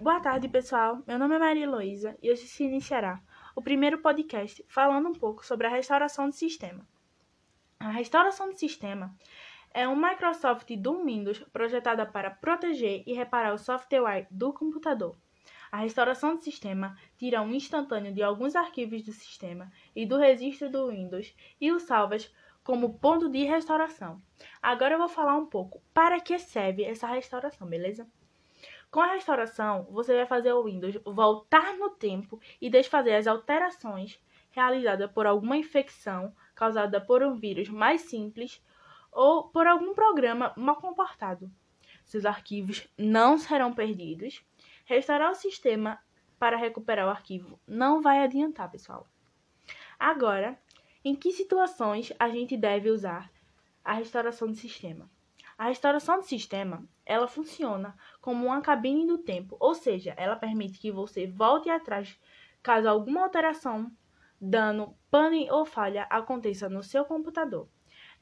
Boa 0.00 0.18
tarde, 0.18 0.48
pessoal. 0.48 1.02
Meu 1.06 1.18
nome 1.18 1.34
é 1.34 1.38
Maria 1.38 1.64
Heloísa 1.64 2.16
e 2.22 2.32
hoje 2.32 2.46
se 2.46 2.64
iniciará 2.64 3.20
o 3.54 3.60
primeiro 3.60 3.98
podcast 3.98 4.64
falando 4.66 5.10
um 5.10 5.12
pouco 5.12 5.44
sobre 5.44 5.66
a 5.66 5.70
restauração 5.70 6.30
de 6.30 6.36
sistema. 6.36 6.88
A 7.78 7.90
restauração 7.90 8.48
de 8.48 8.58
sistema 8.58 9.14
é 9.74 9.86
um 9.86 9.94
Microsoft 9.94 10.74
do 10.78 11.04
Windows 11.04 11.40
projetada 11.52 12.06
para 12.06 12.30
proteger 12.30 13.02
e 13.06 13.12
reparar 13.12 13.52
o 13.52 13.58
software 13.58 14.26
do 14.30 14.54
computador. 14.54 15.18
A 15.70 15.76
restauração 15.76 16.34
de 16.34 16.44
sistema 16.44 16.96
tira 17.18 17.42
um 17.42 17.52
instantâneo 17.52 18.10
de 18.10 18.22
alguns 18.22 18.56
arquivos 18.56 19.02
do 19.02 19.12
sistema 19.12 19.70
e 19.94 20.06
do 20.06 20.16
registro 20.16 20.70
do 20.70 20.88
Windows 20.88 21.36
e 21.60 21.70
os 21.70 21.82
salvas 21.82 22.34
como 22.64 22.98
ponto 22.98 23.28
de 23.28 23.44
restauração. 23.44 24.22
Agora 24.62 24.94
eu 24.94 24.98
vou 24.98 25.08
falar 25.10 25.36
um 25.36 25.44
pouco 25.44 25.82
para 25.92 26.18
que 26.20 26.38
serve 26.38 26.84
essa 26.84 27.06
restauração, 27.06 27.68
beleza? 27.68 28.08
Com 28.90 29.00
a 29.00 29.12
restauração, 29.12 29.86
você 29.90 30.16
vai 30.16 30.26
fazer 30.26 30.52
o 30.52 30.64
Windows 30.64 30.98
voltar 31.04 31.76
no 31.76 31.90
tempo 31.90 32.40
e 32.60 32.68
desfazer 32.68 33.14
as 33.14 33.28
alterações 33.28 34.20
realizadas 34.50 35.10
por 35.12 35.26
alguma 35.26 35.56
infecção 35.56 36.34
causada 36.56 37.00
por 37.00 37.22
um 37.22 37.34
vírus 37.34 37.68
mais 37.68 38.00
simples 38.02 38.60
ou 39.12 39.48
por 39.48 39.66
algum 39.66 39.94
programa 39.94 40.52
mal 40.56 40.76
comportado. 40.76 41.48
Seus 42.04 42.24
arquivos 42.24 42.88
não 42.98 43.38
serão 43.38 43.72
perdidos. 43.72 44.44
Restaurar 44.84 45.30
o 45.30 45.36
sistema 45.36 46.00
para 46.36 46.56
recuperar 46.56 47.06
o 47.06 47.10
arquivo 47.10 47.60
não 47.68 48.02
vai 48.02 48.24
adiantar, 48.24 48.68
pessoal. 48.72 49.06
Agora, 49.98 50.58
em 51.04 51.14
que 51.14 51.30
situações 51.30 52.12
a 52.18 52.28
gente 52.28 52.56
deve 52.56 52.90
usar 52.90 53.30
a 53.84 53.92
restauração 53.92 54.48
do 54.48 54.56
sistema? 54.56 55.08
A 55.60 55.66
restauração 55.66 56.16
do 56.16 56.24
sistema, 56.24 56.88
ela 57.04 57.28
funciona 57.28 57.94
como 58.22 58.46
uma 58.46 58.62
cabine 58.62 59.06
do 59.06 59.18
tempo, 59.18 59.58
ou 59.60 59.74
seja, 59.74 60.14
ela 60.16 60.34
permite 60.34 60.78
que 60.78 60.90
você 60.90 61.26
volte 61.26 61.68
atrás 61.68 62.18
caso 62.62 62.88
alguma 62.88 63.24
alteração, 63.24 63.92
dano, 64.40 64.96
pane 65.10 65.50
ou 65.50 65.66
falha 65.66 66.04
aconteça 66.04 66.66
no 66.70 66.82
seu 66.82 67.04
computador. 67.04 67.68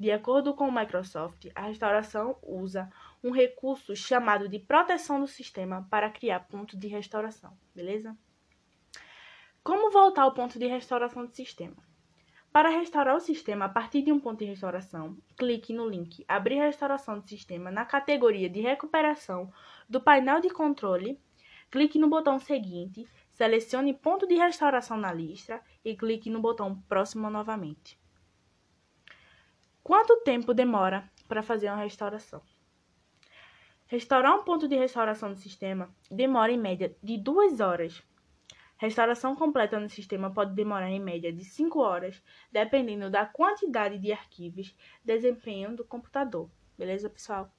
De 0.00 0.10
acordo 0.10 0.52
com 0.52 0.66
o 0.66 0.72
Microsoft, 0.72 1.46
a 1.54 1.68
restauração 1.68 2.36
usa 2.42 2.90
um 3.22 3.30
recurso 3.30 3.94
chamado 3.94 4.48
de 4.48 4.58
proteção 4.58 5.20
do 5.20 5.28
sistema 5.28 5.86
para 5.88 6.10
criar 6.10 6.40
ponto 6.40 6.76
de 6.76 6.88
restauração, 6.88 7.56
beleza? 7.72 8.18
Como 9.62 9.92
voltar 9.92 10.22
ao 10.22 10.34
ponto 10.34 10.58
de 10.58 10.66
restauração 10.66 11.24
do 11.24 11.30
sistema? 11.30 11.87
Para 12.52 12.70
restaurar 12.70 13.14
o 13.14 13.20
sistema 13.20 13.66
a 13.66 13.68
partir 13.68 14.02
de 14.02 14.10
um 14.10 14.18
ponto 14.18 14.38
de 14.38 14.46
restauração, 14.46 15.16
clique 15.36 15.72
no 15.72 15.88
link 15.88 16.24
Abrir 16.26 16.58
restauração 16.58 17.20
do 17.20 17.28
sistema 17.28 17.70
na 17.70 17.84
categoria 17.84 18.48
de 18.48 18.60
recuperação 18.60 19.52
do 19.88 20.00
painel 20.00 20.40
de 20.40 20.48
controle, 20.48 21.20
clique 21.70 21.98
no 21.98 22.08
botão 22.08 22.38
seguinte, 22.38 23.06
selecione 23.32 23.92
ponto 23.92 24.26
de 24.26 24.34
restauração 24.34 24.96
na 24.96 25.12
lista 25.12 25.60
e 25.84 25.94
clique 25.94 26.30
no 26.30 26.40
botão 26.40 26.80
próximo 26.88 27.28
novamente. 27.28 28.00
Quanto 29.84 30.16
tempo 30.22 30.52
demora 30.52 31.10
para 31.28 31.42
fazer 31.42 31.68
uma 31.68 31.82
restauração? 31.82 32.42
Restaurar 33.86 34.34
um 34.34 34.44
ponto 34.44 34.66
de 34.66 34.76
restauração 34.76 35.30
do 35.32 35.38
sistema 35.38 35.94
demora 36.10 36.52
em 36.52 36.58
média 36.58 36.94
de 37.02 37.16
2 37.16 37.60
horas 37.60 38.02
Restauração 38.78 39.34
completa 39.34 39.80
no 39.80 39.90
sistema 39.90 40.32
pode 40.32 40.54
demorar 40.54 40.88
em 40.88 41.00
média 41.00 41.32
de 41.32 41.44
5 41.44 41.80
horas, 41.80 42.22
dependendo 42.50 43.10
da 43.10 43.26
quantidade 43.26 43.98
de 43.98 44.12
arquivos 44.12 44.72
desempenho 45.04 45.74
do 45.74 45.84
computador. 45.84 46.48
Beleza, 46.78 47.10
pessoal? 47.10 47.52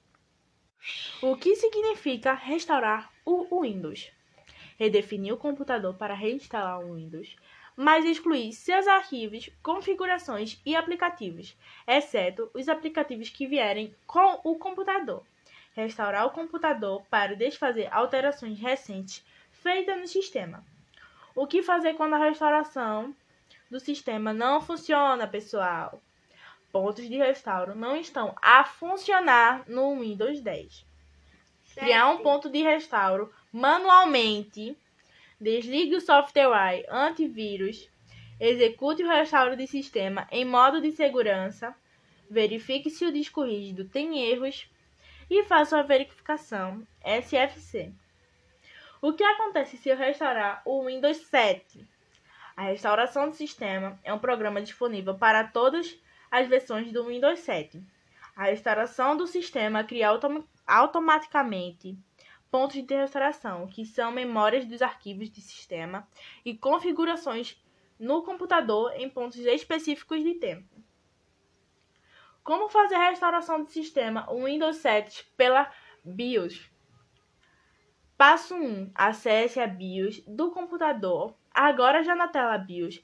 O 1.20 1.36
que 1.36 1.54
significa 1.56 2.32
restaurar 2.32 3.12
o 3.22 3.60
Windows? 3.60 4.10
Redefinir 4.78 5.34
o 5.34 5.36
computador 5.36 5.94
para 5.94 6.14
reinstalar 6.14 6.80
o 6.80 6.94
Windows, 6.94 7.36
mas 7.76 8.06
excluir 8.06 8.54
seus 8.54 8.88
arquivos, 8.88 9.50
configurações 9.62 10.58
e 10.64 10.74
aplicativos, 10.74 11.54
exceto 11.86 12.50
os 12.54 12.66
aplicativos 12.66 13.28
que 13.28 13.46
vierem 13.46 13.94
com 14.06 14.40
o 14.42 14.58
computador. 14.58 15.22
Restaurar 15.74 16.26
o 16.26 16.30
computador 16.30 17.04
para 17.10 17.36
desfazer 17.36 17.92
alterações 17.92 18.58
recentes 18.58 19.22
feitas 19.50 20.00
no 20.00 20.08
sistema. 20.08 20.64
O 21.34 21.46
que 21.46 21.62
fazer 21.62 21.94
quando 21.94 22.14
a 22.14 22.18
restauração 22.18 23.14
do 23.70 23.78
sistema 23.78 24.32
não 24.32 24.60
funciona, 24.60 25.26
pessoal? 25.26 26.02
Pontos 26.72 27.08
de 27.08 27.16
restauro 27.16 27.74
não 27.74 27.96
estão 27.96 28.34
a 28.40 28.64
funcionar 28.64 29.64
no 29.68 29.98
Windows 30.00 30.40
10. 30.40 30.86
Certo. 31.64 31.84
Criar 31.84 32.08
um 32.08 32.18
ponto 32.18 32.50
de 32.50 32.62
restauro 32.62 33.32
manualmente. 33.52 34.76
Desligue 35.40 35.96
o 35.96 36.00
software 36.00 36.84
antivírus. 36.88 37.88
Execute 38.38 39.02
o 39.02 39.08
restauro 39.08 39.56
de 39.56 39.66
sistema 39.66 40.26
em 40.30 40.44
modo 40.44 40.80
de 40.80 40.90
segurança. 40.92 41.74
Verifique 42.28 42.90
se 42.90 43.04
o 43.04 43.12
disco 43.12 43.44
rígido 43.44 43.84
tem 43.84 44.30
erros 44.30 44.68
e 45.28 45.44
faça 45.44 45.78
a 45.78 45.82
verificação 45.82 46.86
SFC. 47.04 47.92
O 49.02 49.14
que 49.14 49.24
acontece 49.24 49.78
se 49.78 49.88
eu 49.88 49.96
restaurar 49.96 50.60
o 50.66 50.84
Windows 50.84 51.16
7? 51.16 51.88
A 52.54 52.64
restauração 52.64 53.30
do 53.30 53.34
sistema 53.34 53.98
é 54.04 54.12
um 54.12 54.18
programa 54.18 54.60
disponível 54.60 55.14
para 55.14 55.42
todas 55.42 55.98
as 56.30 56.46
versões 56.46 56.92
do 56.92 57.06
Windows 57.06 57.38
7. 57.38 57.82
A 58.36 58.44
restauração 58.44 59.16
do 59.16 59.26
sistema 59.26 59.82
cria 59.82 60.08
autom 60.10 60.44
automaticamente 60.66 61.96
pontos 62.50 62.76
de 62.76 62.94
restauração, 62.94 63.66
que 63.68 63.86
são 63.86 64.12
memórias 64.12 64.66
dos 64.66 64.82
arquivos 64.82 65.30
de 65.30 65.40
sistema 65.40 66.06
e 66.44 66.54
configurações 66.54 67.58
no 67.98 68.22
computador 68.22 68.92
em 68.96 69.08
pontos 69.08 69.38
específicos 69.38 70.22
de 70.22 70.34
tempo. 70.34 70.68
Como 72.44 72.68
fazer 72.68 72.96
a 72.96 73.08
restauração 73.08 73.64
do 73.64 73.70
sistema 73.70 74.26
Windows 74.30 74.76
7 74.76 75.26
pela 75.38 75.72
BIOS? 76.04 76.70
Passo 78.20 78.54
1. 78.54 78.90
Acesse 78.94 79.58
a 79.60 79.66
BIOS 79.66 80.22
do 80.26 80.50
computador. 80.50 81.34
Agora 81.50 82.04
já 82.04 82.14
na 82.14 82.28
tela 82.28 82.58
BIOS, 82.58 83.02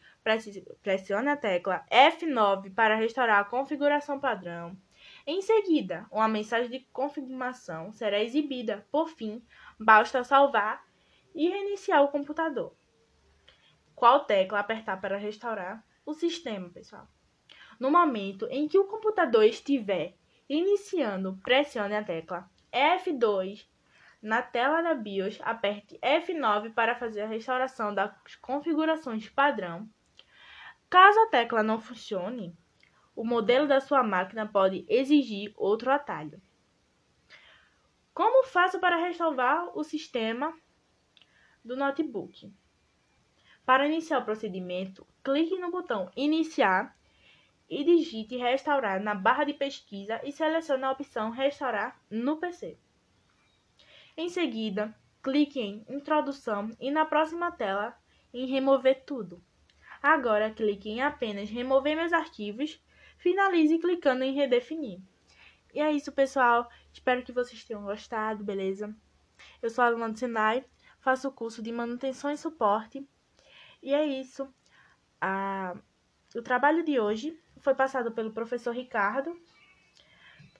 pressione 0.82 1.31
a 1.31 1.37
tecla 1.38 1.87
F9 1.91 2.75
para 2.75 2.97
restaurar 2.97 3.41
a 3.41 3.44
configuração 3.44 4.21
padrão. 4.21 4.76
Em 5.26 5.41
seguida, 5.41 6.05
uma 6.12 6.28
mensagem 6.28 6.71
de 6.71 6.81
confirmação 6.93 7.94
será 7.94 8.22
exibida. 8.22 8.87
Por 8.93 9.09
fim, 9.09 9.43
basta 9.81 10.22
salvar 10.22 10.84
e 11.34 11.49
reiniciar 11.49 12.05
o 12.05 12.09
computador. 12.09 12.76
Qual 13.94 14.26
tecla 14.26 14.59
apertar 14.59 15.00
para 15.00 15.16
restaurar 15.16 15.82
o 16.05 16.12
sistema, 16.12 16.69
pessoal? 16.69 17.09
No 17.81 17.91
momento 17.91 18.47
em 18.50 18.69
que 18.69 18.78
o 18.78 18.84
computador 18.84 19.44
estiver 19.44 20.15
iniciando, 20.47 21.41
pressione 21.43 21.94
a 21.94 22.05
tecla 22.05 22.50
F2 22.71 23.66
na 24.26 24.42
tela 24.42 24.82
da 24.82 24.92
BIOS, 24.92 25.38
aperte 25.41 25.97
F9 26.00 26.75
para 26.75 26.97
fazer 26.97 27.20
a 27.22 27.28
restauração 27.28 27.94
das 27.94 28.12
configurações 28.41 29.28
padrão. 29.28 29.88
Caso 30.91 31.20
a 31.20 31.28
tecla 31.28 31.62
não 31.62 31.78
funcione, 31.81 32.53
o 33.14 33.25
modelo 33.25 33.69
da 33.69 33.81
sua 33.81 34.03
máquina 34.03 34.44
pode 34.44 34.84
exigir 34.88 35.53
outro 35.56 35.92
atalho. 35.92 36.42
Como 38.12 38.44
faço 38.48 38.81
para 38.81 38.97
restaurar 38.97 39.70
o 39.78 39.84
sistema 39.84 40.53
do 41.64 41.76
notebook? 41.76 42.53
Para 43.64 43.87
iniciar 43.87 44.19
o 44.19 44.25
procedimento, 44.25 45.06
clique 45.22 45.56
no 45.56 45.70
botão 45.70 46.10
Iniciar 46.16 46.98
e 47.70 47.84
digite 47.84 48.37
Restaurar 48.37 49.00
na 49.00 49.14
barra 49.14 49.44
de 49.44 49.54
pesquisa 49.54 50.20
e 50.25 50.32
selecione 50.32 50.82
a 50.82 50.91
opção 50.91 51.31
Restaurar 51.31 52.00
no 52.10 52.38
PC. 52.38 52.76
Em 54.16 54.31
seguida, 54.31 54.94
clique 55.22 55.60
em 55.60 55.84
Introdução 55.88 56.70
e 56.81 56.91
na 56.91 57.05
próxima 57.05 57.52
tela 57.52 57.94
em 58.32 58.46
Remover 58.46 59.05
tudo. 59.05 59.44
Agora, 60.02 60.50
clique 60.50 60.88
em 60.88 61.02
apenas 61.02 61.50
Remover 61.50 61.94
meus 61.94 62.14
arquivos, 62.14 62.82
finalize 63.19 63.79
clicando 63.79 64.25
em 64.25 64.32
Redefinir. 64.32 65.00
E 65.75 65.81
é 65.81 65.93
isso, 65.93 66.11
pessoal. 66.12 66.67
Espero 66.91 67.23
que 67.23 67.32
vocês 67.32 67.62
tenham 67.62 67.85
gostado, 67.85 68.43
beleza? 68.43 68.96
Eu 69.61 69.69
sou 69.69 69.85
a 69.85 69.88
aluna 69.88 70.08
do 70.08 70.19
faço 71.00 71.29
o 71.29 71.32
curso 71.32 71.62
de 71.62 71.70
Manutenção 71.70 72.31
e 72.31 72.38
Suporte. 72.38 73.06
E 73.82 73.93
é 73.93 74.06
isso. 74.06 74.49
Ah, 75.20 75.76
o 76.35 76.41
trabalho 76.41 76.82
de 76.82 76.99
hoje 76.99 77.38
foi 77.58 77.75
passado 77.75 78.12
pelo 78.12 78.32
professor 78.32 78.75
Ricardo, 78.75 79.38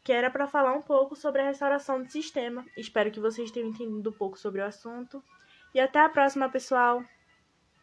que 0.07 0.13
era 0.13 0.31
para 0.31 0.47
falar 0.47 0.73
um 0.73 0.81
pouco 0.81 1.17
sobre 1.17 1.43
a 1.43 1.47
restauração 1.47 2.01
do 2.01 2.09
sistema. 2.09 2.65
Espero 2.77 3.11
que 3.11 3.19
vocês 3.19 3.51
tenham 3.51 3.71
entendido 3.71 4.11
um 4.11 4.13
pouco 4.13 4.39
sobre 4.39 4.61
o 4.61 4.65
assunto. 4.65 5.21
E 5.75 5.81
até 5.81 5.99
a 5.99 6.09
próxima, 6.09 6.49
pessoal! 6.49 7.03